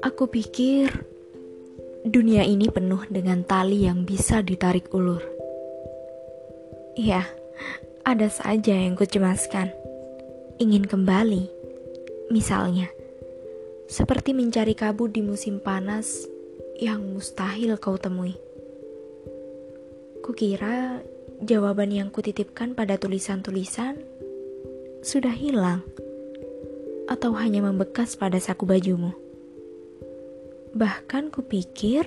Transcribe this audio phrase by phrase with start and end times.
[0.00, 1.04] Aku pikir
[2.08, 5.20] dunia ini penuh dengan tali yang bisa ditarik ulur.
[6.96, 7.28] Iya,
[8.00, 9.68] ada saja yang kucemaskan.
[10.56, 11.52] Ingin kembali,
[12.32, 12.88] misalnya,
[13.92, 16.24] seperti mencari kabut di musim panas
[16.80, 18.40] yang mustahil kau temui.
[20.24, 21.04] Kukira
[21.44, 24.00] jawaban yang kutitipkan pada tulisan-tulisan
[25.04, 25.84] sudah hilang
[27.04, 29.19] atau hanya membekas pada saku bajumu.
[30.70, 32.06] Bahkan kupikir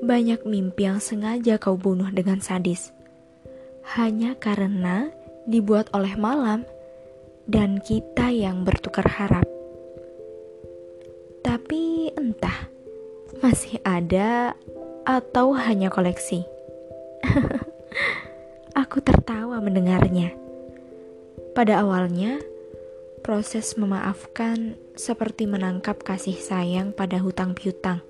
[0.00, 2.94] banyak mimpi yang sengaja kau bunuh dengan sadis.
[3.98, 5.10] Hanya karena
[5.50, 6.62] dibuat oleh malam
[7.50, 9.46] dan kita yang bertukar harap.
[11.42, 12.70] Tapi entah,
[13.42, 14.54] masih ada
[15.02, 16.46] atau hanya koleksi.
[18.86, 20.30] Aku tertawa mendengarnya.
[21.58, 22.38] Pada awalnya,
[23.20, 28.00] Proses memaafkan seperti menangkap kasih sayang pada hutang piutang.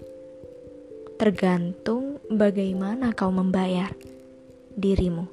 [1.19, 3.91] Tergantung bagaimana kau membayar
[4.79, 5.27] dirimu.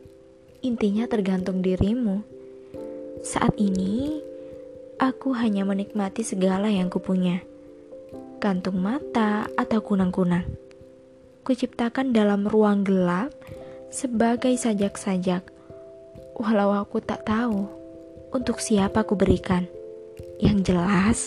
[0.65, 2.25] Intinya tergantung dirimu.
[3.21, 4.17] Saat ini,
[4.97, 7.45] aku hanya menikmati segala yang kupunya.
[8.41, 10.49] Kantung mata atau kunang-kunang.
[11.45, 13.29] Kuciptakan dalam ruang gelap
[13.93, 15.53] sebagai sajak-sajak.
[16.33, 17.86] Walau aku tak tahu
[18.31, 19.67] untuk siapa ku berikan.
[20.37, 21.19] Yang jelas,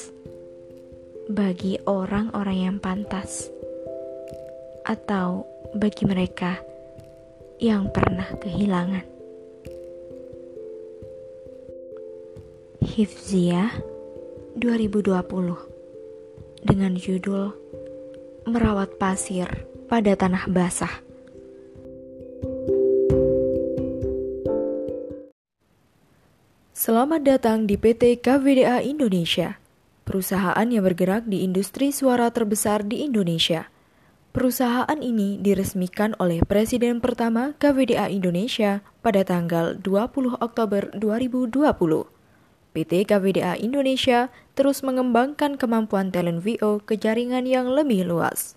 [1.30, 3.50] bagi orang-orang yang pantas,
[4.86, 6.58] atau bagi mereka
[7.60, 9.04] yang pernah kehilangan.
[12.80, 13.70] Hifziah
[14.58, 17.54] 2020 dengan judul
[18.48, 19.46] Merawat Pasir
[19.86, 21.09] pada Tanah Basah.
[26.80, 29.60] Selamat datang di PT KVDA Indonesia,
[30.08, 33.68] perusahaan yang bergerak di industri suara terbesar di Indonesia.
[34.32, 41.52] Perusahaan ini diresmikan oleh Presiden pertama KVDA Indonesia pada tanggal 20 Oktober 2020.
[42.72, 48.56] PT KVDA Indonesia terus mengembangkan kemampuan talent VO ke jaringan yang lebih luas.